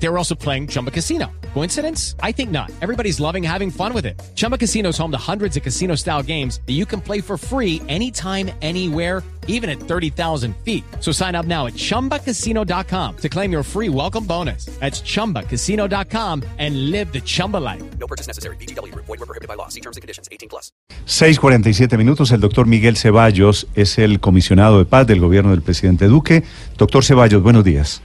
[0.00, 1.26] They were also playing Chumba Casino.
[1.54, 2.14] Coincidence?
[2.22, 2.70] I think not.
[2.80, 4.20] Everybody's loving having fun with it.
[4.36, 7.36] Chumba Casino is home to hundreds of casino style games that you can play for
[7.36, 10.84] free anytime, anywhere, even at 30,000 feet.
[11.00, 14.66] So sign up now at chumbacasino.com to claim your free welcome bonus.
[14.78, 17.82] That's chumbacasino.com and live the Chumba life.
[17.98, 18.56] No purchase necessary.
[18.56, 18.94] BGW.
[18.94, 19.68] Void were prohibited by law.
[19.68, 20.28] See terms and conditions.
[20.30, 20.70] 18 plus.
[21.06, 22.30] 6:47 minutos.
[22.30, 26.44] El doctor Miguel Ceballos es el comisionado de paz del gobierno del presidente Duque.
[26.76, 28.02] Doctor Ceballos, buenos días.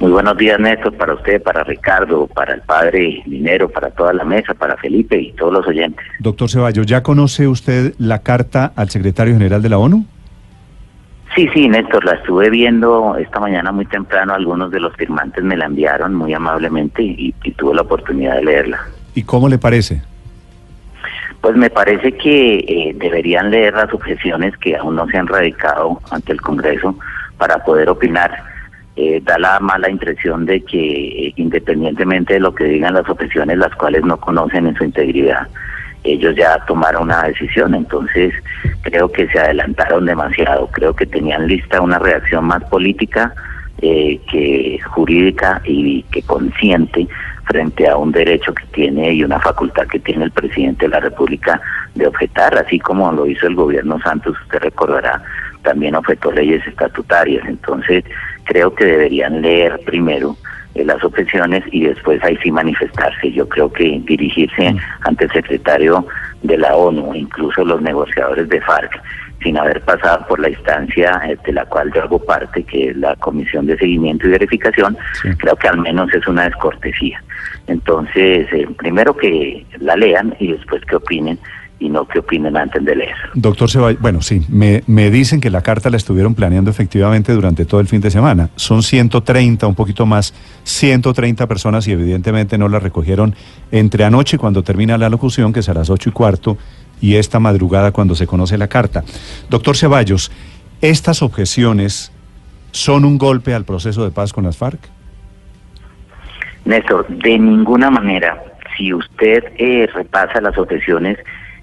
[0.00, 4.24] Muy buenos días, Néstor, para usted, para Ricardo, para el padre Minero, para toda la
[4.24, 6.04] mesa, para Felipe y todos los oyentes.
[6.18, 10.04] Doctor Ceballos, ¿ya conoce usted la carta al secretario general de la ONU?
[11.34, 14.34] Sí, sí, Néstor, la estuve viendo esta mañana muy temprano.
[14.34, 18.44] Algunos de los firmantes me la enviaron muy amablemente y, y tuve la oportunidad de
[18.44, 18.80] leerla.
[19.14, 20.02] ¿Y cómo le parece?
[21.40, 26.00] Pues me parece que eh, deberían leer las objeciones que aún no se han radicado
[26.10, 26.96] ante el Congreso
[27.36, 28.51] para poder opinar.
[28.94, 33.56] Eh, da la mala impresión de que eh, independientemente de lo que digan las objeciones,
[33.56, 35.48] las cuales no conocen en su integridad,
[36.04, 37.74] ellos ya tomaron una decisión.
[37.74, 38.34] Entonces
[38.82, 40.66] creo que se adelantaron demasiado.
[40.72, 43.32] Creo que tenían lista una reacción más política
[43.80, 47.08] eh, que jurídica y que consciente
[47.44, 51.00] frente a un derecho que tiene y una facultad que tiene el presidente de la
[51.00, 51.60] República
[51.94, 55.22] de objetar, así como lo hizo el gobierno Santos, usted recordará,
[55.62, 57.44] también objetó leyes estatutarias.
[57.46, 58.04] Entonces,
[58.44, 60.36] creo que deberían leer primero
[60.74, 63.32] eh, las objeciones y después ahí sí manifestarse.
[63.32, 66.06] Yo creo que dirigirse ante el secretario
[66.42, 69.00] de la ONU, incluso los negociadores de FARC,
[69.42, 72.96] sin haber pasado por la instancia eh, de la cual yo hago parte, que es
[72.96, 74.96] la Comisión de Seguimiento y Verificación,
[75.38, 77.22] creo que al menos es una descortesía.
[77.66, 81.38] Entonces, eh, primero que la lean y después que opinen
[81.82, 83.14] y no que opinen antes de leer.
[83.34, 87.64] Doctor Ceballos, bueno, sí, me, me dicen que la carta la estuvieron planeando efectivamente durante
[87.64, 88.50] todo el fin de semana.
[88.54, 90.32] Son 130, un poquito más,
[90.62, 93.34] 130 personas y evidentemente no la recogieron
[93.72, 96.56] entre anoche cuando termina la locución, que es a las 8 y cuarto,
[97.00, 99.02] y esta madrugada cuando se conoce la carta.
[99.50, 100.30] Doctor Ceballos,
[100.80, 102.12] ¿estas objeciones
[102.70, 104.78] son un golpe al proceso de paz con las FARC?
[106.64, 108.40] Néstor, de ninguna manera,
[108.76, 111.18] si usted eh, repasa las objeciones,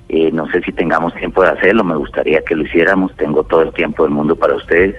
[0.10, 3.62] eh, no sé si tengamos tiempo de hacerlo, me gustaría que lo hiciéramos, tengo todo
[3.62, 4.96] el tiempo del mundo para ustedes.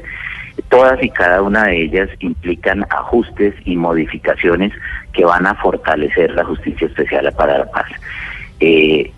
[0.69, 4.73] Todas y cada una de ellas implican ajustes y modificaciones
[5.13, 7.87] que van a fortalecer la justicia especial para la paz.
[8.61, 9.11] Eh,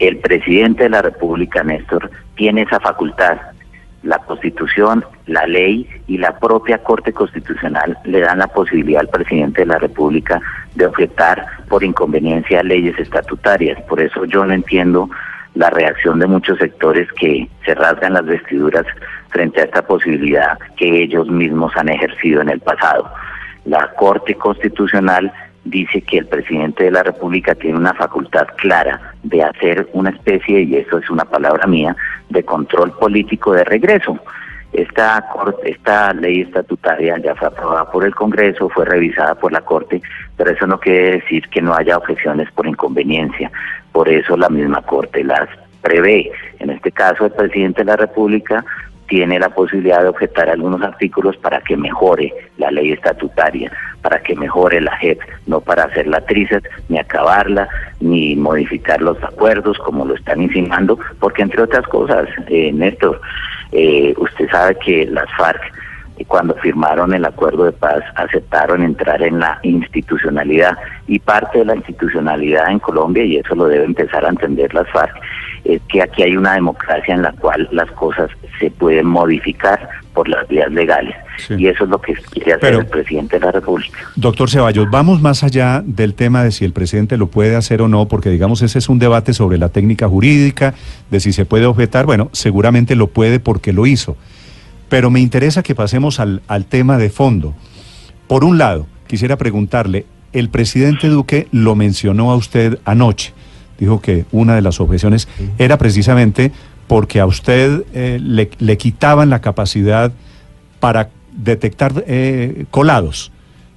[0.00, 3.38] el presidente de la República, Néstor, tiene esa facultad.
[4.02, 9.62] La Constitución, la ley y la propia Corte Constitucional le dan la posibilidad al presidente
[9.62, 10.40] de la República
[10.74, 13.80] de objetar por inconveniencia leyes estatutarias.
[13.82, 15.08] Por eso yo no entiendo
[15.56, 18.84] la reacción de muchos sectores que se rasgan las vestiduras
[19.30, 23.10] frente a esta posibilidad que ellos mismos han ejercido en el pasado.
[23.64, 25.32] La Corte Constitucional
[25.64, 30.60] dice que el presidente de la República tiene una facultad clara de hacer una especie,
[30.60, 31.96] y eso es una palabra mía,
[32.28, 34.18] de control político de regreso.
[34.72, 39.62] Esta, corte, esta ley estatutaria ya fue aprobada por el Congreso, fue revisada por la
[39.62, 40.02] Corte,
[40.36, 43.50] pero eso no quiere decir que no haya objeciones por inconveniencia.
[43.96, 45.48] Por eso la misma Corte las
[45.80, 46.30] prevé.
[46.58, 48.62] En este caso, el presidente de la República
[49.08, 54.36] tiene la posibilidad de objetar algunos artículos para que mejore la ley estatutaria, para que
[54.36, 57.70] mejore la JEP, no para hacer la tríceps, ni acabarla,
[58.00, 63.18] ni modificar los acuerdos como lo están insinuando, porque entre otras cosas, eh, Néstor,
[63.72, 65.72] eh, usted sabe que las FARC
[66.24, 71.76] cuando firmaron el acuerdo de paz aceptaron entrar en la institucionalidad y parte de la
[71.76, 75.14] institucionalidad en Colombia y eso lo debe empezar a entender las FARC
[75.64, 80.28] es que aquí hay una democracia en la cual las cosas se pueden modificar por
[80.28, 81.54] las vías legales Sí.
[81.58, 83.98] y eso es lo que quiere hacer Pero- el presidente de la República.
[84.14, 87.88] Doctor Ceballos, vamos más allá del tema de si el presidente lo puede hacer o
[87.88, 90.72] no, porque digamos ese es un debate sobre la técnica jurídica,
[91.10, 92.06] de si se puede objetar.
[92.06, 94.16] Bueno, seguramente lo puede porque lo hizo.
[94.88, 97.54] Pero me interesa que pasemos al, al tema de fondo.
[98.28, 103.32] Por un lado, quisiera preguntarle, el presidente Duque lo mencionó a usted anoche.
[103.78, 105.28] Dijo que una de las objeciones
[105.58, 106.52] era precisamente
[106.86, 110.12] porque a usted eh, le, le quitaban la capacidad
[110.80, 113.32] para detectar eh, colados,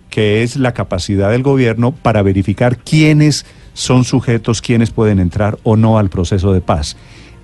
[0.09, 5.75] que es la capacidad del gobierno para verificar quiénes son sujetos, quiénes pueden entrar o
[5.75, 6.97] no al proceso de paz.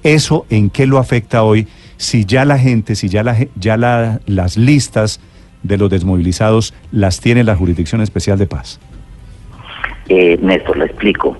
[0.04, 4.20] ¿Eso en qué lo afecta hoy si ya la gente, si ya, la, ya la-
[4.26, 5.20] las listas
[5.64, 8.80] de los desmovilizados las tiene la Jurisdicción Especial de Paz?
[10.10, 11.38] Eh, Néstor, le explico.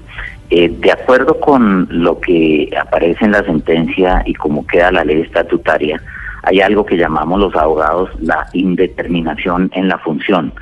[0.50, 5.22] Eh, de acuerdo con lo que aparece en la sentencia y cómo queda la ley
[5.22, 6.02] estatutaria,
[6.44, 10.54] hay algo que llamamos los abogados la indeterminación en la función.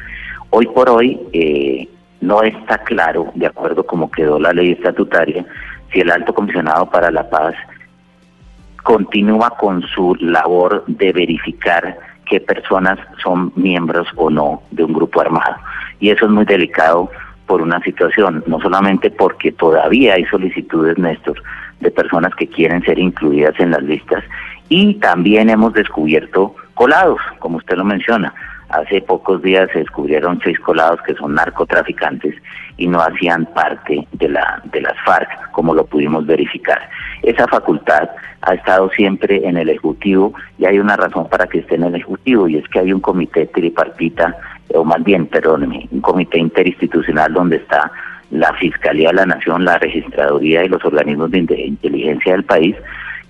[0.49, 1.87] Hoy por hoy eh,
[2.21, 5.45] no está claro, de acuerdo como quedó la ley estatutaria,
[5.91, 7.53] si el alto comisionado para la paz
[8.83, 15.21] continúa con su labor de verificar qué personas son miembros o no de un grupo
[15.21, 15.55] armado.
[15.99, 17.09] Y eso es muy delicado
[17.47, 21.41] por una situación, no solamente porque todavía hay solicitudes, Néstor,
[21.79, 24.23] de personas que quieren ser incluidas en las listas,
[24.69, 28.33] y también hemos descubierto colados, como usted lo menciona.
[28.73, 32.33] Hace pocos días se descubrieron seis colados que son narcotraficantes
[32.77, 36.89] y no hacían parte de, la, de las FARC, como lo pudimos verificar.
[37.21, 38.09] Esa facultad
[38.41, 41.95] ha estado siempre en el Ejecutivo y hay una razón para que esté en el
[41.95, 44.35] Ejecutivo y es que hay un comité tripartita,
[44.73, 47.91] o más bien, perdóneme, un comité interinstitucional donde está
[48.31, 52.75] la Fiscalía de la Nación, la Registraduría y los organismos de inteligencia del país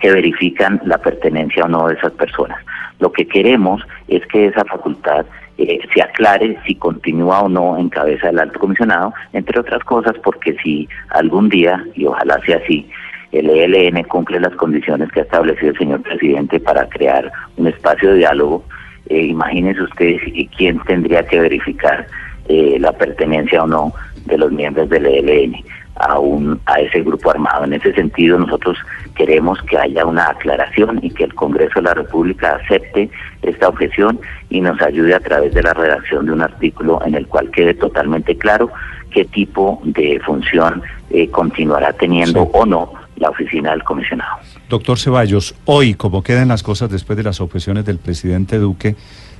[0.04, 2.58] que verifican la pertenencia o no de esas personas.
[3.00, 5.26] Lo que queremos es que esa facultad
[5.58, 10.16] eh, se aclare si continúa o no en cabeza del alto comisionado, entre otras cosas
[10.22, 12.86] porque si algún día, y ojalá sea así,
[13.32, 18.10] el ELN cumple las condiciones que ha establecido el señor presidente para crear un espacio
[18.10, 18.66] de diálogo,
[19.08, 20.22] eh, imagínense ustedes
[20.58, 22.06] quién tendría que verificar
[22.50, 23.94] eh, la pertenencia o no
[24.26, 25.64] de los miembros del ELN
[25.96, 27.66] a, un, a ese grupo armado.
[27.66, 28.78] En ese sentido, nosotros
[29.16, 33.10] queremos que haya una aclaración y que el Congreso de la República acepte
[33.42, 34.20] esta objeción
[34.50, 37.74] y nos ayude a través de la redacción de un artículo en el cual quede
[37.74, 38.70] totalmente claro
[39.12, 44.38] qué tipo de función eh, continuará teniendo o no la oficina del comisionado.
[44.70, 48.96] Doctor Ceballos, hoy, como quedan las cosas después de las objeciones del presidente Duque,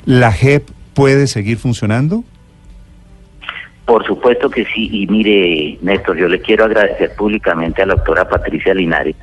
[0.06, 2.24] ¿la JEP puede seguir funcionando?
[3.94, 8.28] Por supuesto que sí, y mire, Néstor, yo le quiero agradecer públicamente a la doctora
[8.28, 9.16] Patricia Linares,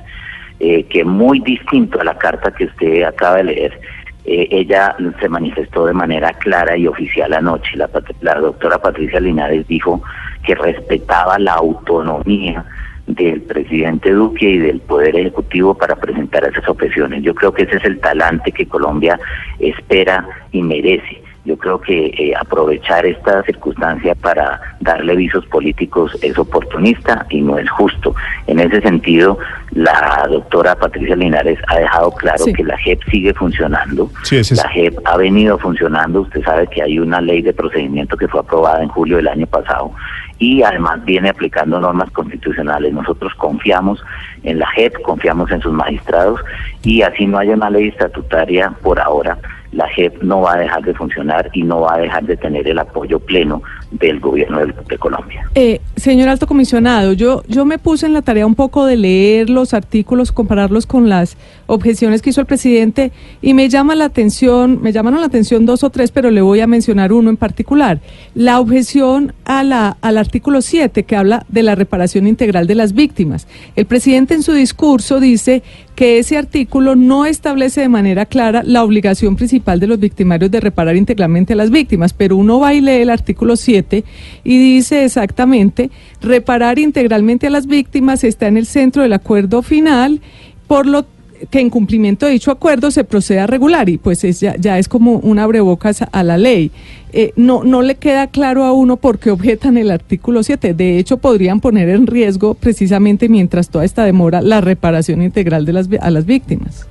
[0.61, 3.81] eh, que muy distinto a la carta que usted acaba de leer,
[4.23, 7.75] eh, ella se manifestó de manera clara y oficial anoche.
[7.75, 7.89] La,
[8.21, 10.01] la doctora Patricia Linares dijo
[10.45, 12.63] que respetaba la autonomía
[13.07, 17.23] del presidente Duque y del Poder Ejecutivo para presentar esas objeciones.
[17.23, 19.19] Yo creo que ese es el talante que Colombia
[19.59, 21.20] espera y merece.
[21.43, 27.57] Yo creo que eh, aprovechar esta circunstancia para darle visos políticos es oportunista y no
[27.57, 28.13] es justo.
[28.45, 29.39] En ese sentido,
[29.71, 34.11] la doctora Patricia Linares ha dejado claro que la JEP sigue funcionando.
[34.29, 36.21] La JEP ha venido funcionando.
[36.21, 39.47] Usted sabe que hay una ley de procedimiento que fue aprobada en julio del año
[39.47, 39.91] pasado
[40.37, 42.93] y además viene aplicando normas constitucionales.
[42.93, 44.03] Nosotros confiamos
[44.43, 46.39] en la JEP, confiamos en sus magistrados
[46.83, 49.39] y así no haya una ley estatutaria por ahora
[49.71, 52.67] la JEP no va a dejar de funcionar y no va a dejar de tener
[52.67, 55.49] el apoyo pleno del gobierno de, Colombia.
[55.55, 59.49] Eh, señor alto comisionado, yo, yo me puse en la tarea un poco de leer
[59.49, 61.37] los artículos, compararlos con las
[61.67, 65.83] objeciones que hizo el presidente y me llama la atención, me llamaron la atención dos
[65.83, 67.99] o tres, pero le voy a mencionar uno en particular.
[68.35, 73.47] La objeción a al artículo 7 que habla de la reparación integral de las víctimas.
[73.75, 75.61] El presidente en su discurso dice
[76.01, 80.59] que ese artículo no establece de manera clara la obligación principal de los victimarios de
[80.59, 84.03] reparar integralmente a las víctimas, pero uno va y lee el artículo 7
[84.43, 90.21] y dice exactamente, reparar integralmente a las víctimas está en el centro del acuerdo final,
[90.65, 91.05] por lo
[91.49, 94.87] que en cumplimiento de dicho acuerdo se proceda regular y pues es, ya, ya es
[94.87, 96.71] como un abrebocas a la ley.
[97.13, 100.73] Eh, no, no le queda claro a uno por qué objetan el artículo 7.
[100.73, 105.73] De hecho, podrían poner en riesgo precisamente mientras toda esta demora la reparación integral de
[105.73, 106.87] las, a las víctimas.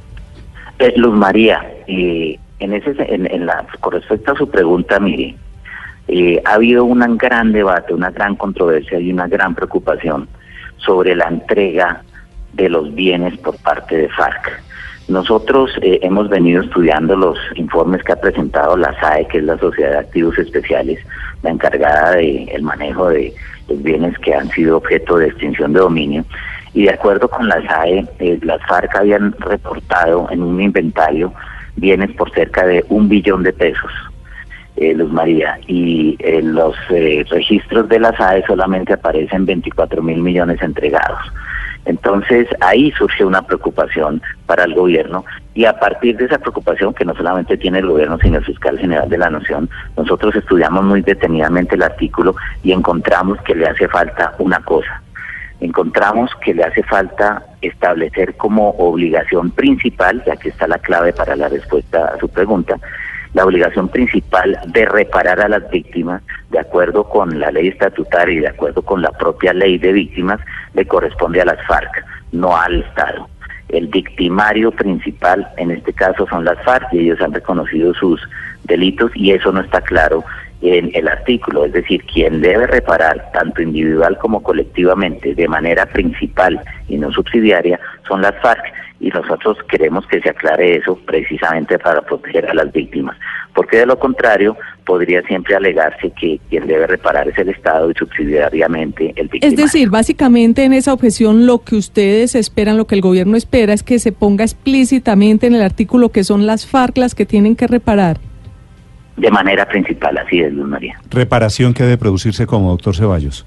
[0.78, 5.37] Eh, Luz María, eh, en, ese, en, la, con respecto a su pregunta, mire,
[6.45, 10.28] ha habido un gran debate, una gran controversia y una gran preocupación
[10.78, 12.02] sobre la entrega
[12.52, 14.62] de los bienes por parte de FARC.
[15.11, 19.59] Nosotros eh, hemos venido estudiando los informes que ha presentado la SAE, que es la
[19.59, 21.00] Sociedad de Activos Especiales,
[21.42, 23.35] la encargada del el manejo de
[23.69, 26.25] los bienes que han sido objeto de extinción de dominio.
[26.75, 31.33] Y de acuerdo con la SAE, eh, las FARC habían reportado en un inventario
[31.75, 33.90] bienes por cerca de un billón de pesos,
[34.76, 35.59] eh, Luz María.
[35.66, 36.76] Y en los
[37.30, 41.19] registros de la SAE solamente aparecen 24 mil millones entregados.
[41.84, 47.04] Entonces ahí surge una preocupación para el gobierno y a partir de esa preocupación que
[47.04, 51.02] no solamente tiene el gobierno sino el fiscal general de la nación, nosotros estudiamos muy
[51.02, 55.02] detenidamente el artículo y encontramos que le hace falta una cosa.
[55.60, 61.37] Encontramos que le hace falta establecer como obligación principal, ya que está la clave para
[61.37, 62.76] la respuesta a su pregunta,
[63.32, 66.20] La obligación principal de reparar a las víctimas,
[66.50, 70.40] de acuerdo con la ley estatutaria y de acuerdo con la propia ley de víctimas,
[70.75, 73.29] le corresponde a las FARC, no al Estado.
[73.69, 78.21] El victimario principal en este caso son las FARC y ellos han reconocido sus
[78.65, 80.25] delitos y eso no está claro
[80.62, 86.61] en el artículo, es decir, quien debe reparar tanto individual como colectivamente de manera principal
[86.89, 88.62] y no subsidiaria son las FARC
[89.00, 93.16] y nosotros queremos que se aclare eso precisamente para proteger a las víctimas,
[93.54, 97.95] porque de lo contrario podría siempre alegarse que quien debe reparar es el Estado y
[97.95, 99.49] subsidiariamente el victimario.
[99.49, 103.73] Es decir, básicamente en esa objeción lo que ustedes esperan, lo que el gobierno espera
[103.73, 107.57] es que se ponga explícitamente en el artículo que son las FARC las que tienen
[107.57, 108.19] que reparar.
[109.16, 111.00] De manera principal, así es, Luz María.
[111.11, 113.47] Reparación que debe producirse como doctor Ceballos.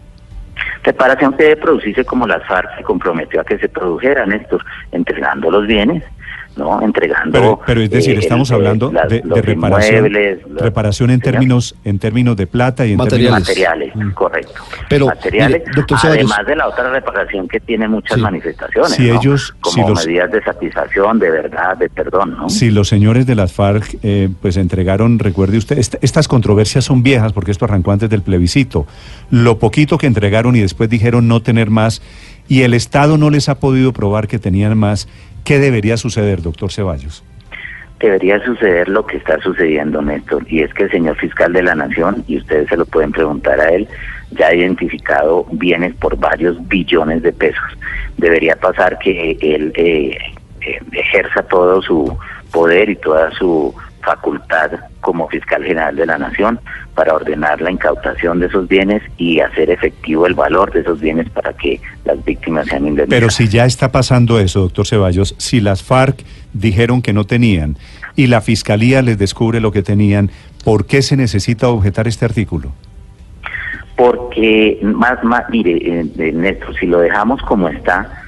[0.84, 4.62] Reparación que debe producirse como las FARC se comprometió a que se produjeran estos,
[4.92, 6.04] entregando los bienes,
[6.56, 6.82] ¿no?
[6.82, 7.32] Entregando.
[7.32, 11.10] Pero, pero es decir, eh, estamos el- hablando las- de, de reparación, inmuebles, los- reparación
[11.10, 11.32] en Señor.
[11.34, 13.40] términos en términos de plata y en Materiales.
[13.40, 14.12] materiales, Mm.
[14.12, 14.62] correcto.
[14.90, 18.22] Pero, materiales, mire, doctor Ceballos- además de la otra reparación que tiene muchas Sí.
[18.22, 19.20] manifestaciones, Si ¿no?
[19.20, 22.50] ellos- como si los- medidas de satisfacción, de verdad, de perdón, ¿no?
[22.50, 27.04] Si los señores de las FARC eh, pues entregaron, recuerde usted, est- estas controversias son
[27.04, 28.86] viejas porque esto arrancó antes del plebiscito.
[29.32, 32.02] Lo poquito que entregaron y después dijeron no tener más
[32.48, 35.08] y el Estado no les ha podido probar que tenían más,
[35.44, 37.24] ¿qué debería suceder, doctor Ceballos?
[38.00, 41.74] Debería suceder lo que está sucediendo, Néstor, y es que el señor fiscal de la
[41.74, 43.88] Nación, y ustedes se lo pueden preguntar a él,
[44.32, 47.64] ya ha identificado bienes por varios billones de pesos.
[48.18, 50.18] Debería pasar que él eh,
[50.62, 52.18] eh, ejerza todo su
[52.52, 53.74] poder y toda su
[54.04, 56.60] facultad como fiscal general de la Nación
[56.96, 61.30] para ordenar la incautación de esos bienes y hacer efectivo el valor de esos bienes
[61.30, 63.20] para que las víctimas sean indemnizadas.
[63.20, 67.78] Pero si ya está pasando eso, doctor Ceballos, si las FARC dijeron que no tenían
[68.16, 70.30] y la Fiscalía les descubre lo que tenían,
[70.64, 72.72] ¿por qué se necesita objetar este artículo?
[73.96, 78.23] porque más, más mire, Néstor, si lo dejamos como está,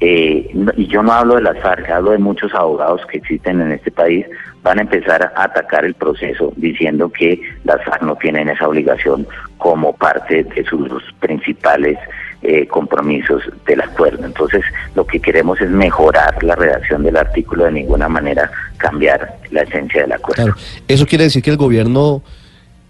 [0.00, 3.72] eh, y yo no hablo de las FARC, hablo de muchos abogados que existen en
[3.72, 4.24] este país,
[4.62, 9.26] van a empezar a atacar el proceso diciendo que las FARC no tienen esa obligación
[9.58, 11.98] como parte de sus principales
[12.42, 14.24] eh, compromisos del acuerdo.
[14.24, 14.64] Entonces,
[14.94, 20.02] lo que queremos es mejorar la redacción del artículo, de ninguna manera cambiar la esencia
[20.02, 20.44] del acuerdo.
[20.44, 20.58] Claro.
[20.88, 22.22] Eso quiere decir que el gobierno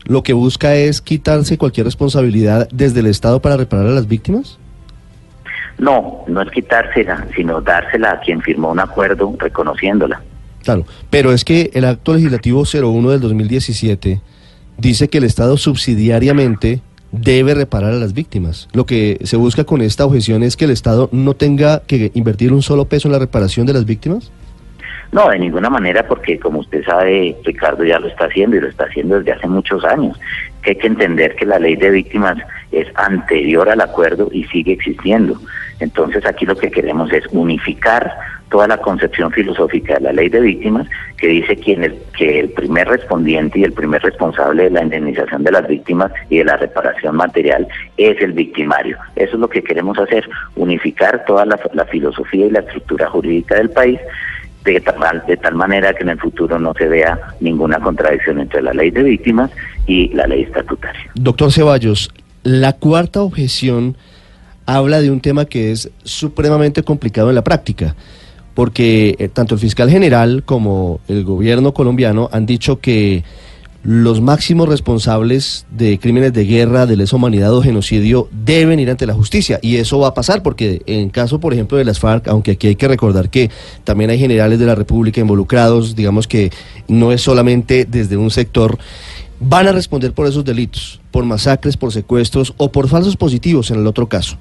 [0.05, 4.61] lo que busca es quitarse cualquier responsabilidad desde el Estado para reparar a las víctimas.
[5.81, 10.21] No, no es quitársela, sino dársela a quien firmó un acuerdo reconociéndola.
[10.63, 14.21] Claro, pero es que el acto legislativo 01 del 2017
[14.77, 16.83] dice que el Estado subsidiariamente
[17.13, 18.69] debe reparar a las víctimas.
[18.75, 22.53] Lo que se busca con esta objeción es que el Estado no tenga que invertir
[22.53, 24.31] un solo peso en la reparación de las víctimas.
[25.13, 28.69] No, de ninguna manera, porque como usted sabe, Ricardo ya lo está haciendo y lo
[28.69, 30.21] está haciendo desde hace muchos años.
[30.63, 32.37] Que hay que entender que la ley de víctimas
[32.71, 35.41] es anterior al acuerdo y sigue existiendo.
[35.81, 38.13] Entonces aquí lo que queremos es unificar
[38.51, 43.61] toda la concepción filosófica de la ley de víctimas que dice que el primer respondiente
[43.61, 47.67] y el primer responsable de la indemnización de las víctimas y de la reparación material
[47.97, 48.99] es el victimario.
[49.17, 53.55] Eso es lo que queremos hacer, unificar toda la, la filosofía y la estructura jurídica
[53.55, 53.99] del país
[54.65, 58.63] de tal, de tal manera que en el futuro no se vea ninguna contradicción entre
[58.63, 59.51] la ley de víctimas
[59.87, 61.11] y la ley estatutaria.
[61.15, 62.11] Doctor Ceballos,
[62.43, 63.97] la cuarta objeción
[64.77, 67.97] habla de un tema que es supremamente complicado en la práctica,
[68.55, 73.25] porque eh, tanto el fiscal general como el gobierno colombiano han dicho que
[73.83, 79.07] los máximos responsables de crímenes de guerra, de lesa humanidad o genocidio deben ir ante
[79.07, 79.59] la justicia.
[79.63, 82.67] Y eso va a pasar porque en caso, por ejemplo, de las FARC, aunque aquí
[82.67, 83.51] hay que recordar que
[83.85, 86.51] también hay generales de la República involucrados, digamos que
[86.89, 88.79] no es solamente desde un sector,
[89.41, 93.81] van a responder por esos delitos, por masacres, por secuestros o por falsos positivos en
[93.81, 94.37] el otro caso.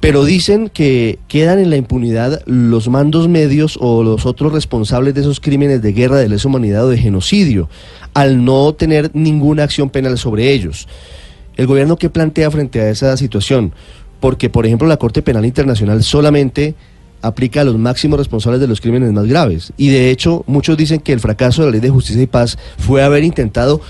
[0.00, 5.22] Pero dicen que quedan en la impunidad los mandos medios o los otros responsables de
[5.22, 7.70] esos crímenes de guerra, de lesa humanidad o de genocidio,
[8.12, 10.88] al no tener ninguna acción penal sobre ellos.
[11.56, 13.72] ¿El gobierno qué plantea frente a esa situación?
[14.20, 16.74] Porque, por ejemplo, la Corte Penal Internacional solamente
[17.22, 19.72] aplica a los máximos responsables de los crímenes más graves.
[19.78, 22.58] Y de hecho, muchos dicen que el fracaso de la Ley de Justicia y Paz
[22.76, 23.80] fue haber intentado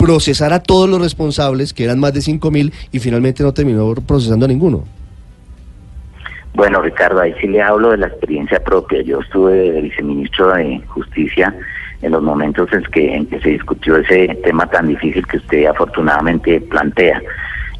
[0.00, 4.46] procesar a todos los responsables, que eran más de 5.000, y finalmente no terminó procesando
[4.46, 4.84] a ninguno.
[6.54, 9.02] Bueno, Ricardo, ahí sí le hablo de la experiencia propia.
[9.02, 11.54] Yo estuve de viceministro de Justicia
[12.00, 15.66] en los momentos en que, en que se discutió ese tema tan difícil que usted
[15.66, 17.20] afortunadamente plantea.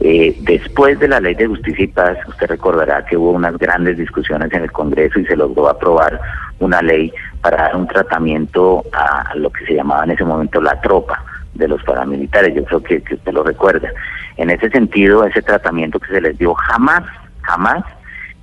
[0.00, 3.96] Eh, después de la ley de justicia y paz, usted recordará que hubo unas grandes
[3.96, 6.20] discusiones en el Congreso y se logró aprobar
[6.58, 10.78] una ley para dar un tratamiento a lo que se llamaba en ese momento la
[10.82, 13.90] tropa de los paramilitares, yo creo que, usted lo recuerda.
[14.36, 17.02] En ese sentido, ese tratamiento que se les dio jamás,
[17.42, 17.84] jamás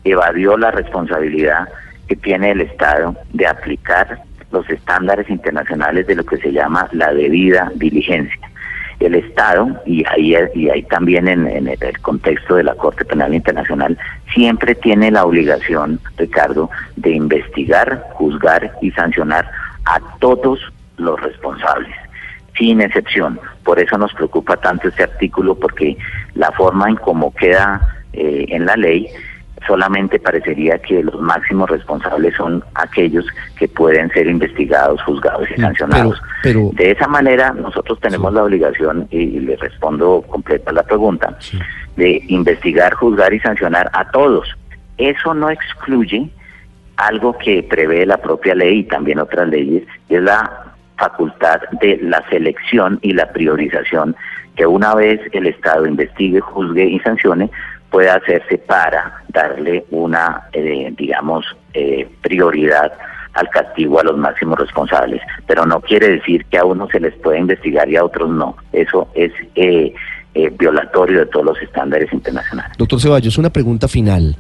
[0.03, 1.67] evadió la responsabilidad
[2.07, 4.19] que tiene el Estado de aplicar
[4.51, 8.39] los estándares internacionales de lo que se llama la debida diligencia.
[8.99, 13.97] El Estado, y ahí, y ahí también en el contexto de la Corte Penal Internacional,
[14.33, 19.47] siempre tiene la obligación, Ricardo, de investigar, juzgar y sancionar
[19.85, 20.59] a todos
[20.97, 21.95] los responsables
[22.57, 23.39] sin excepción.
[23.63, 25.97] Por eso nos preocupa tanto este artículo, porque
[26.35, 27.81] la forma en cómo queda
[28.13, 29.07] eh, en la ley
[29.65, 33.25] solamente parecería que los máximos responsables son aquellos
[33.57, 36.21] que pueden ser investigados, juzgados y sancionados.
[36.43, 41.59] pero- de esa manera, nosotros tenemos la obligación, y, le respondo completa la pregunta, Sí.
[41.97, 44.47] de investigar, juzgar y sancionar a todos.
[44.97, 46.29] Eso no excluye
[46.95, 50.66] algo que prevé la propia ley y también otras leyes, es la
[50.97, 54.15] facultad de la selección y la priorización
[54.55, 57.49] que una vez el Estado investigue, juzgue y sancione,
[57.91, 62.91] pueda hacerse para darle una, eh, digamos, eh, prioridad
[63.37, 65.21] al castigo a los máximos responsables.
[65.45, 68.57] Pero no quiere decir que a unos se les pueda investigar y a otros no.
[68.73, 69.93] Eso es eh,
[70.33, 72.75] eh, violatorio de todos los estándares internacionales.
[72.77, 74.35] Doctor Ceballos, una pregunta final.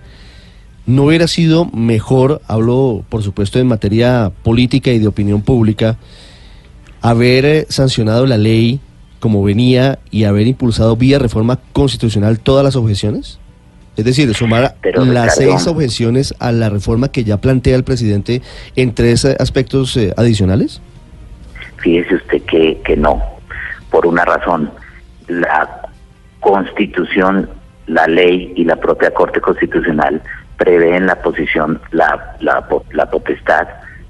[0.85, 5.97] ¿No hubiera sido mejor, hablo por supuesto en materia política y de opinión pública,
[7.01, 8.79] haber eh, sancionado la ley
[9.19, 13.39] como venía y haber impulsado vía reforma constitucional todas las objeciones?
[13.95, 17.83] Es decir, sumar Pero, las Ricardo- seis objeciones a la reforma que ya plantea el
[17.83, 18.43] presidente
[18.75, 20.81] en tres eh, aspectos eh, adicionales?
[21.77, 23.21] Fíjese usted que, que no,
[23.89, 24.69] por una razón.
[25.27, 25.81] La
[26.39, 27.49] constitución,
[27.87, 30.21] la ley y la propia Corte Constitucional
[30.57, 33.67] prevén la posición, la, la, la potestad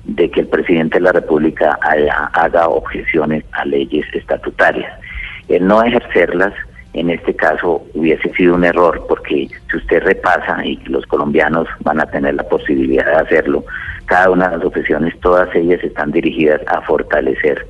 [0.08, 4.92] de que el presidente de la República haga, haga objeciones a leyes estatutarias.
[5.50, 6.54] El no ejercerlas,
[6.94, 12.00] en este caso, hubiese sido un error, porque si usted repasa, y los colombianos van
[12.00, 13.64] a tener la posibilidad de hacerlo,
[14.06, 17.68] cada una de las objeciones, todas ellas están dirigidas a fortalecer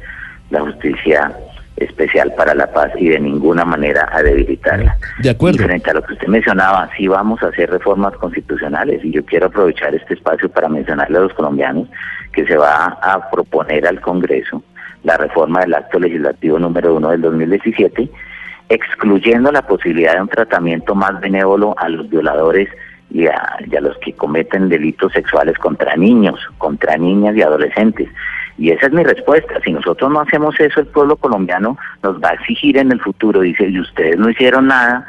[0.51, 1.35] la justicia
[1.77, 4.97] especial para la paz y de ninguna manera a debilitarla.
[5.19, 5.61] De acuerdo.
[5.61, 9.23] Y frente a lo que usted mencionaba, sí vamos a hacer reformas constitucionales y yo
[9.25, 11.87] quiero aprovechar este espacio para mencionarle a los colombianos
[12.37, 14.61] que se va a proponer al Congreso
[15.03, 18.07] la reforma del acto legislativo número uno del 2017,
[18.69, 22.69] excluyendo la posibilidad de un tratamiento más benévolo a los violadores
[23.09, 28.07] y a, y a los que cometen delitos sexuales contra niños, contra niñas y adolescentes.
[28.59, 29.59] Y esa es mi respuesta.
[29.65, 33.41] Si nosotros no hacemos eso, el pueblo colombiano nos va a exigir en el futuro,
[33.41, 35.07] dice, y ustedes no hicieron nada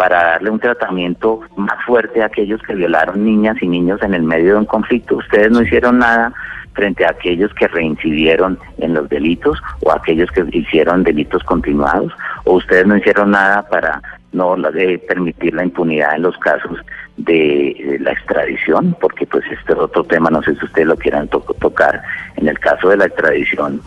[0.00, 4.22] para darle un tratamiento más fuerte a aquellos que violaron niñas y niños en el
[4.22, 5.16] medio de un conflicto.
[5.16, 6.32] Ustedes no hicieron nada
[6.72, 12.54] frente a aquellos que reincidieron en los delitos o aquellos que hicieron delitos continuados, o
[12.54, 14.00] ustedes no hicieron nada para
[14.32, 16.78] no de permitir la impunidad en los casos
[17.18, 20.96] de, de la extradición, porque pues este es otro tema, no sé si ustedes lo
[20.96, 22.00] quieran to- tocar.
[22.36, 23.82] En el caso de la extradición,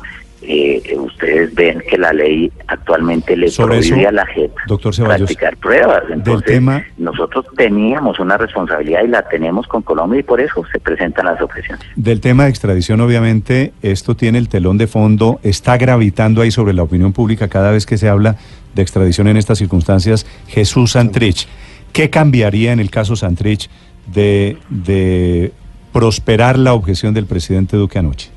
[0.48, 4.94] eh, ustedes ven que la ley actualmente le Sobre prohíbe eso, a la JEP doctor
[4.96, 6.04] Ceballos, practicar pruebas.
[6.12, 10.80] Entonces, tema- nosotros teníamos una responsabilidad y la tenemos con Colombia y por eso se
[10.80, 11.86] presentan las objeciones.
[11.96, 16.74] Del tema de extradición, obviamente, esto tiene el telón de fondo, está gravitando ahí sobre
[16.74, 18.36] la opinión pública cada vez que se habla
[18.76, 20.26] de extradición en estas circunstancias.
[20.48, 21.48] Jesús Santrich,
[21.92, 23.70] ¿qué cambiaría en el caso Santrich
[24.14, 25.52] de, de
[25.92, 28.32] prosperar la objeción del presidente Duque anoche?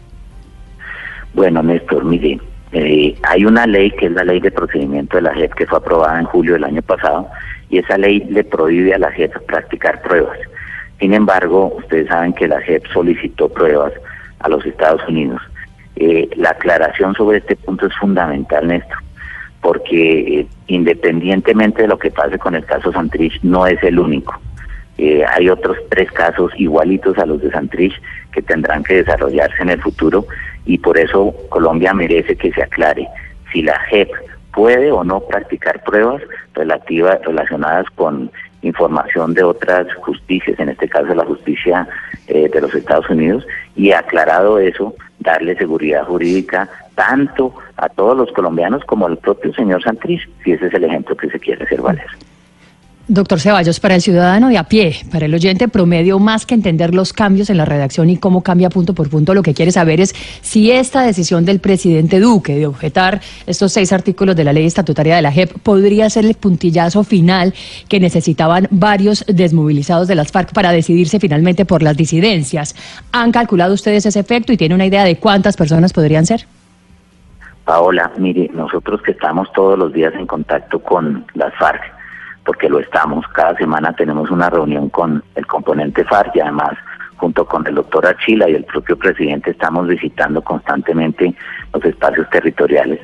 [1.37, 2.40] Bueno, Néstor, mire,
[2.72, 5.77] eh, hay una ley que es la ley de procedimiento de la JEP que fue
[5.77, 7.29] aprobada en julio del año pasado
[7.68, 10.38] y esa ley le prohíbe a la JEP practicar pruebas.
[10.99, 13.92] Sin embargo, ustedes saben que la JEP solicitó pruebas
[14.38, 15.42] a los Estados Unidos.
[15.96, 18.96] Eh, la aclaración sobre este punto es fundamental, Néstor,
[19.61, 24.40] porque eh, independientemente de lo que pase con el caso Santrich, no es el único.
[24.96, 27.92] Eh, hay otros tres casos igualitos a los de Santrich
[28.33, 30.25] que tendrán que desarrollarse en el futuro
[30.66, 33.09] y por eso Colombia merece que se aclare
[33.52, 34.11] si la JEP
[34.52, 36.22] puede o no practicar pruebas
[36.55, 38.31] relativas relacionadas con
[38.62, 41.87] información de otras justicias, en este caso la justicia
[42.26, 48.33] eh, de los Estados Unidos, y aclarado eso, darle seguridad jurídica tanto a todos los
[48.33, 51.81] colombianos como al propio señor Santrich, si ese es el ejemplo que se quiere hacer
[51.81, 52.07] valer.
[53.09, 56.92] Doctor Ceballos, para el ciudadano de a pie, para el oyente promedio, más que entender
[56.92, 60.01] los cambios en la redacción y cómo cambia punto por punto, lo que quiere saber
[60.01, 64.66] es si esta decisión del presidente Duque de objetar estos seis artículos de la ley
[64.66, 67.55] estatutaria de la JEP podría ser el puntillazo final
[67.88, 72.75] que necesitaban varios desmovilizados de las FARC para decidirse finalmente por las disidencias.
[73.12, 76.45] ¿Han calculado ustedes ese efecto y tiene una idea de cuántas personas podrían ser?
[77.64, 81.96] Paola, mire, nosotros que estamos todos los días en contacto con las FARC,
[82.47, 83.27] porque lo estamos.
[83.35, 86.79] Cada semana tenemos una reunión con el componente FARC y además
[87.17, 91.35] junto con el doctor Achila y el propio presidente estamos visitando constantemente
[91.75, 93.01] los espacios territoriales.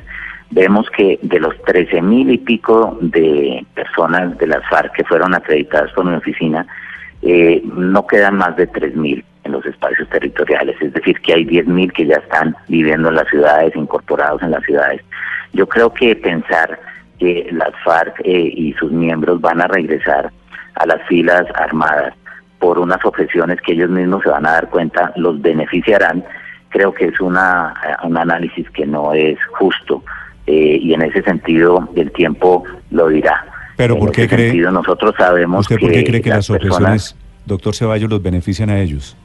[0.51, 5.33] Vemos que de los 13 mil y pico de personas de las FARC que fueron
[5.33, 6.65] acreditadas por mi oficina,
[7.23, 11.43] eh, no quedan más de 3 mil en los espacios territoriales, es decir, que hay
[11.43, 15.01] 10 mil que ya están viviendo en las ciudades, incorporados en las ciudades.
[15.53, 16.79] Yo creo que pensar
[17.19, 20.31] que las FARC eh, y sus miembros van a regresar
[20.75, 22.13] a las filas armadas
[22.59, 26.23] por unas objeciones que ellos mismos se van a dar cuenta los beneficiarán,
[26.69, 30.03] creo que es una, eh, un análisis que no es justo
[30.47, 33.45] eh, y en ese sentido el tiempo lo dirá.
[33.75, 34.53] Pero ¿por qué cree?
[34.53, 39.17] nosotros sabemos ¿Usted por qué cree que las, objeciones, doctor Ceballos, los benefician a ellos?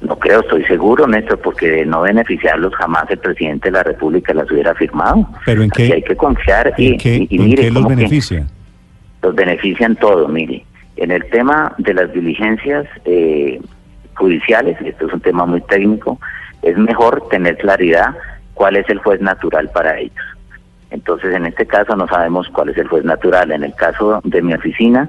[0.00, 4.32] No creo, estoy seguro, Néstor, porque de no beneficiarlos jamás el presidente de la República
[4.32, 5.28] las hubiera firmado.
[5.44, 5.92] Pero en qué?
[5.92, 6.96] hay que confiar y,
[7.30, 8.46] mire, los beneficia?
[9.22, 10.64] Los benefician todo, mire.
[10.96, 13.60] En el tema de las diligencias eh,
[14.14, 16.18] judiciales, esto es un tema muy técnico,
[16.62, 18.14] es mejor tener claridad
[18.54, 20.24] cuál es el juez natural para ellos.
[20.90, 23.52] Entonces, en este caso no sabemos cuál es el juez natural.
[23.52, 25.08] En el caso de mi oficina,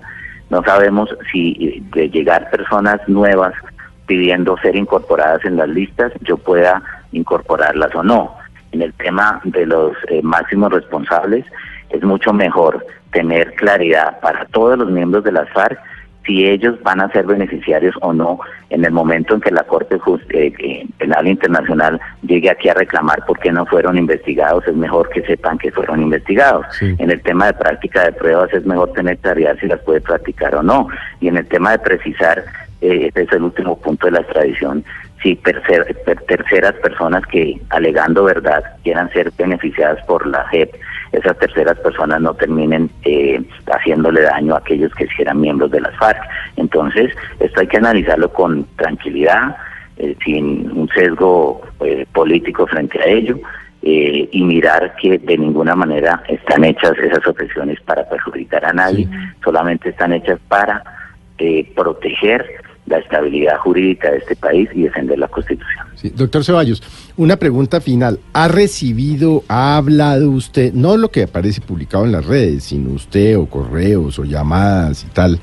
[0.49, 3.53] no sabemos si de llegar personas nuevas
[4.11, 8.35] pidiendo ser incorporadas en las listas, yo pueda incorporarlas o no.
[8.73, 11.45] En el tema de los eh, máximos responsables,
[11.91, 15.79] es mucho mejor tener claridad para todos los miembros de las FARC
[16.25, 19.95] si ellos van a ser beneficiarios o no en el momento en que la Corte
[19.95, 25.09] eh, eh, Penal Internacional llegue aquí a reclamar por qué no fueron investigados, es mejor
[25.09, 26.65] que sepan que fueron investigados.
[26.81, 30.53] En el tema de práctica de pruebas es mejor tener claridad si las puede practicar
[30.55, 30.89] o no.
[31.21, 32.43] Y en el tema de precisar
[32.81, 34.83] eh, este es el último punto de la extradición,
[35.21, 40.73] si terceras personas que alegando verdad quieran ser beneficiadas por la JEP,
[41.11, 43.39] esas terceras personas no terminen eh,
[43.71, 46.23] haciéndole daño a aquellos que eran miembros de las FARC.
[46.55, 49.57] Entonces, esto hay que analizarlo con tranquilidad,
[49.97, 51.61] eh, sin un sesgo
[52.13, 53.37] político frente a ello.
[53.83, 59.07] y mirar que de ninguna manera están hechas esas objeciones para perjudicar a nadie,
[59.43, 60.83] solamente están hechas para
[61.73, 62.45] proteger
[62.85, 65.85] la estabilidad jurídica de este país y defender la Constitución.
[66.15, 66.81] doctor Ceballos,
[67.15, 68.19] una pregunta final.
[68.33, 73.37] ¿Ha recibido, ha hablado usted, no lo que aparece publicado en las redes, sino usted
[73.37, 75.39] o correos o llamadas y tal,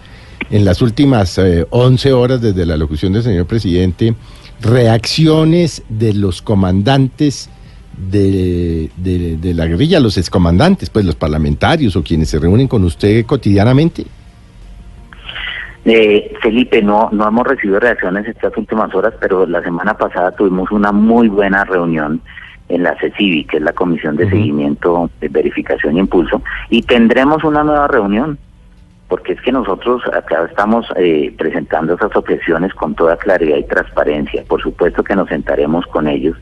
[0.50, 1.38] en las últimas
[1.70, 4.14] 11 eh, horas desde la locución del señor presidente,
[4.60, 7.50] reacciones de los comandantes
[8.10, 13.24] de, de la guerrilla, los excomandantes, pues los parlamentarios o quienes se reúnen con usted
[13.26, 14.06] cotidianamente?
[15.90, 20.70] Eh, Felipe, no, no hemos recibido reacciones estas últimas horas, pero la semana pasada tuvimos
[20.70, 22.20] una muy buena reunión
[22.68, 27.42] en la CECIVI, que es la Comisión de Seguimiento, de Verificación e Impulso, y tendremos
[27.42, 28.38] una nueva reunión,
[29.08, 34.44] porque es que nosotros acá estamos eh, presentando esas objeciones con toda claridad y transparencia.
[34.46, 36.36] Por supuesto que nos sentaremos con ellos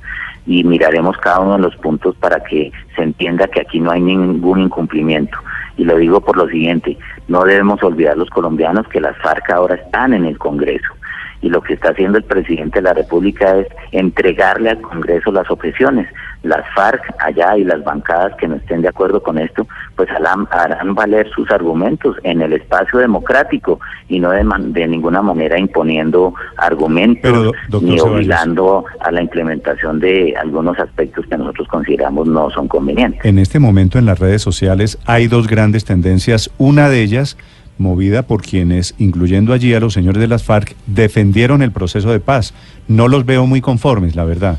[0.47, 4.01] y miraremos cada uno de los puntos para que se entienda que aquí no hay
[4.01, 5.39] ningún incumplimiento.
[5.77, 6.97] Y lo digo por lo siguiente,
[7.29, 10.96] no debemos olvidar los colombianos que las FARC ahora están en el Congreso
[11.43, 15.51] y lo que está haciendo el presidente de la República es entregarle al Congreso las
[15.51, 16.09] objeciones.
[16.43, 20.47] Las FARC allá y las bancadas que no estén de acuerdo con esto, pues harán,
[20.51, 27.53] harán valer sus argumentos en el espacio democrático y no de, ninguna manera imponiendo argumentos
[27.81, 33.25] ni obligando a la implementación de algunos aspectos que nosotros consideramos no son convenientes.
[33.25, 36.51] En este momento en las redes sociales hay dos grandes tendencias.
[36.59, 37.37] Una de ellas
[37.79, 42.21] movida por quienes, incluyendo allí a los señores de las FARC, defendieron el proceso de
[42.21, 42.55] paz.
[42.89, 44.59] No los veo muy conformes, la verdad.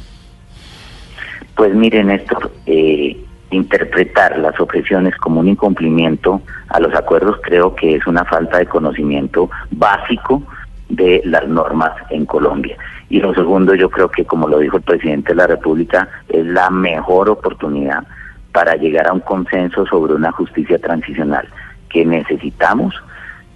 [1.56, 3.18] Pues miren, Néstor, eh,
[3.52, 8.66] interpretar las objeciones como un incumplimiento a los acuerdos creo que es una falta de
[8.66, 10.44] conocimiento básico
[10.90, 12.78] de las normas en Colombia.
[13.10, 16.46] Y lo segundo, yo creo que, como lo dijo el presidente de la República, es
[16.46, 18.04] la mejor oportunidad
[18.52, 21.48] para llegar a un consenso sobre una justicia transicional
[21.90, 22.94] que necesitamos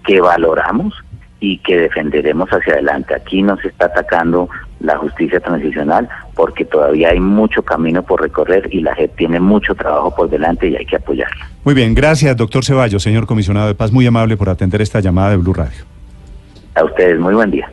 [0.05, 0.93] que valoramos
[1.39, 3.15] y que defenderemos hacia adelante.
[3.15, 4.47] Aquí no se está atacando
[4.79, 9.75] la justicia transicional porque todavía hay mucho camino por recorrer y la JEP tiene mucho
[9.75, 11.49] trabajo por delante y hay que apoyarla.
[11.63, 15.31] Muy bien, gracias, doctor Ceballos, señor comisionado de paz, muy amable por atender esta llamada
[15.31, 15.83] de Blue Radio.
[16.75, 17.71] A ustedes, muy buen día.